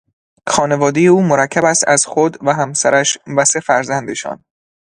خانوادهی 0.49 1.07
او 1.07 1.23
مرکب 1.23 1.65
است 1.65 1.87
از 1.87 2.05
خود 2.05 2.37
و 2.41 2.53
همسرش 2.53 3.17
و 3.37 3.45
سه 3.45 3.59
فرزندشان 3.59 4.43